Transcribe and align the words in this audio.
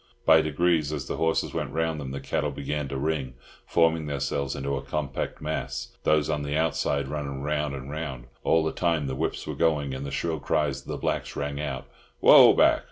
By 0.25 0.41
degrees, 0.41 0.91
as 0.91 1.05
the 1.05 1.17
horses 1.17 1.53
went 1.53 1.73
round 1.73 1.99
them, 2.01 2.09
the 2.09 2.19
cattle 2.19 2.49
began 2.49 2.87
to 2.87 2.97
"ring," 2.97 3.35
forming 3.67 4.07
themselves 4.07 4.55
into 4.55 4.75
a 4.75 4.81
compact 4.81 5.41
mass, 5.43 5.89
those 6.05 6.27
on 6.27 6.41
the 6.41 6.57
outside 6.57 7.07
running 7.07 7.43
round 7.43 7.75
and 7.75 7.87
round. 7.91 8.25
All 8.43 8.63
the 8.63 8.71
time 8.71 9.05
the 9.05 9.13
whips 9.13 9.45
were 9.45 9.53
going, 9.53 9.93
and 9.93 10.03
the 10.03 10.09
shrill 10.09 10.39
cries 10.39 10.81
of 10.81 10.87
the 10.87 10.97
blacks 10.97 11.35
rang 11.35 11.61
out, 11.61 11.85
"Whoa 12.19 12.51
back! 12.53 12.79